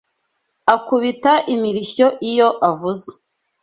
akubita 0.73 1.33
imirishyo 1.53 2.07
iyo 2.29 2.47
avuza. 2.69 3.11